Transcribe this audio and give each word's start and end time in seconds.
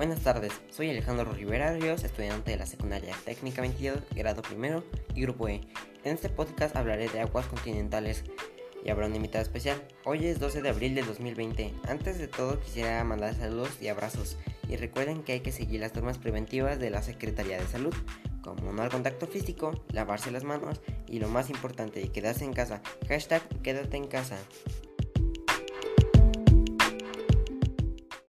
Buenas 0.00 0.20
tardes, 0.20 0.54
soy 0.70 0.88
Alejandro 0.88 1.30
Rivera 1.30 1.74
Ríos, 1.74 2.04
estudiante 2.04 2.52
de 2.52 2.56
la 2.56 2.64
secundaria 2.64 3.14
técnica 3.26 3.60
22, 3.60 3.98
grado 4.16 4.40
primero 4.40 4.82
y 5.14 5.20
grupo 5.20 5.46
E. 5.46 5.60
En 6.04 6.14
este 6.14 6.30
podcast 6.30 6.74
hablaré 6.74 7.10
de 7.10 7.20
aguas 7.20 7.44
continentales 7.44 8.24
y 8.82 8.88
habrá 8.88 9.08
una 9.08 9.16
invitada 9.16 9.42
especial. 9.42 9.86
Hoy 10.06 10.24
es 10.24 10.40
12 10.40 10.62
de 10.62 10.70
abril 10.70 10.94
de 10.94 11.02
2020. 11.02 11.74
Antes 11.86 12.16
de 12.16 12.28
todo 12.28 12.58
quisiera 12.60 13.04
mandar 13.04 13.34
saludos 13.34 13.76
y 13.82 13.88
abrazos 13.88 14.38
y 14.70 14.76
recuerden 14.76 15.22
que 15.22 15.32
hay 15.32 15.40
que 15.40 15.52
seguir 15.52 15.80
las 15.80 15.94
normas 15.94 16.16
preventivas 16.16 16.78
de 16.78 16.88
la 16.88 17.02
Secretaría 17.02 17.60
de 17.60 17.66
Salud, 17.66 17.94
como 18.42 18.72
no 18.72 18.80
al 18.80 18.88
contacto 18.88 19.26
físico, 19.26 19.84
lavarse 19.92 20.30
las 20.30 20.44
manos 20.44 20.80
y 21.08 21.18
lo 21.18 21.28
más 21.28 21.50
importante, 21.50 22.08
quedarse 22.08 22.46
en 22.46 22.54
casa. 22.54 22.80
Hashtag 23.06 23.46
quédate 23.62 23.98
en 23.98 24.06
casa. 24.06 24.38